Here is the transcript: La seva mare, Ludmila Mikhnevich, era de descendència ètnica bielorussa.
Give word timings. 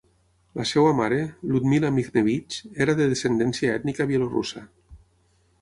La 0.59 0.63
seva 0.69 0.93
mare, 0.99 1.19
Ludmila 1.51 1.91
Mikhnevich, 1.99 2.57
era 2.87 2.97
de 3.03 3.09
descendència 3.15 3.79
ètnica 3.81 4.09
bielorussa. 4.15 4.69